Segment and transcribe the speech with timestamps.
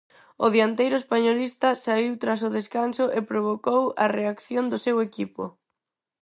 [0.45, 5.43] O dianteiro españolista saíu tras o descanso e provocou a reacción do seu equipo.